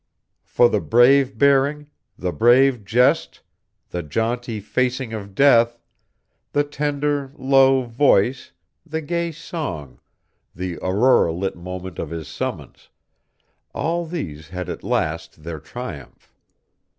For 0.45 0.67
the 0.67 0.79
brave 0.81 1.37
bearing, 1.37 1.85
the 2.17 2.31
brave 2.31 2.83
jest, 2.83 3.41
the 3.91 4.01
jaunty 4.01 4.59
facing 4.59 5.13
of 5.13 5.35
death, 5.35 5.77
the 6.53 6.63
tender, 6.63 7.31
low 7.37 7.83
voice, 7.83 8.51
the 8.83 9.01
gay 9.01 9.31
song, 9.31 9.99
the 10.55 10.77
aurora 10.77 11.31
lit 11.33 11.55
moment 11.55 11.99
of 11.99 12.09
his 12.09 12.27
summons 12.27 12.89
all 13.75 14.07
these 14.07 14.47
had 14.49 14.69
at 14.69 14.83
last 14.83 15.43
their 15.43 15.59
triumph. 15.59 16.33